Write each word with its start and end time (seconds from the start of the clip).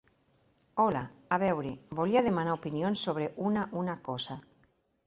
Hola, 0.83 1.03
a 1.37 1.39
veure, 1.45 1.75
volia 2.01 2.25
demanar 2.29 2.57
opinions 2.59 3.07
sobre 3.09 3.31
una 3.51 3.71
una 3.85 3.99
cosa. 4.11 4.43